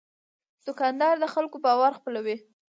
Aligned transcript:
دوکاندار 0.65 1.15
د 1.19 1.25
خلکو 1.33 1.57
باور 1.65 1.91
خپلوي. 1.99 2.35